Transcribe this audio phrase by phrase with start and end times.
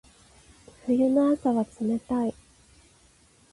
[0.87, 2.33] 冬の朝は冷たい。